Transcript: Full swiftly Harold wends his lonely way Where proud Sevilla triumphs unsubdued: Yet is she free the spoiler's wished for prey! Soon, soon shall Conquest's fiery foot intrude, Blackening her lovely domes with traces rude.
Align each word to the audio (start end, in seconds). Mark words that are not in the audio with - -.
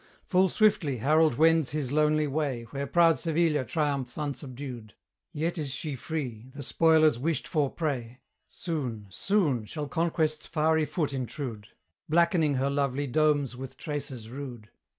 Full 0.23 0.49
swiftly 0.49 0.97
Harold 0.97 1.35
wends 1.35 1.69
his 1.69 1.91
lonely 1.91 2.25
way 2.25 2.63
Where 2.71 2.87
proud 2.87 3.19
Sevilla 3.19 3.63
triumphs 3.63 4.17
unsubdued: 4.17 4.95
Yet 5.31 5.59
is 5.59 5.69
she 5.71 5.95
free 5.95 6.49
the 6.55 6.63
spoiler's 6.63 7.19
wished 7.19 7.47
for 7.47 7.69
prey! 7.69 8.21
Soon, 8.47 9.05
soon 9.11 9.65
shall 9.65 9.87
Conquest's 9.87 10.47
fiery 10.47 10.87
foot 10.87 11.13
intrude, 11.13 11.67
Blackening 12.09 12.55
her 12.55 12.71
lovely 12.71 13.05
domes 13.05 13.55
with 13.55 13.77
traces 13.77 14.27
rude. 14.27 14.71